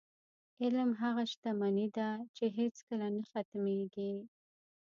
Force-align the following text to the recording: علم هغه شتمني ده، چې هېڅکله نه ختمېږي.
علم 0.61 0.89
هغه 1.01 1.23
شتمني 1.31 1.87
ده، 1.97 2.09
چې 2.35 2.45
هېڅکله 2.57 3.07
نه 3.15 3.23
ختمېږي. 3.31 4.13